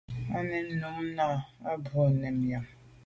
O 0.37 0.39
nèn 0.49 0.67
à 0.87 0.87
mum 0.95 1.07
nà 1.17 1.25
o 1.33 1.35
à 1.69 1.71
bû 1.83 1.99
mèn 2.21 2.37
am. 2.57 2.65